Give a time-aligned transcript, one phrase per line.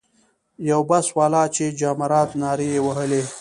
[0.69, 3.21] یو بس والا چې جمارات نارې یې وهلې.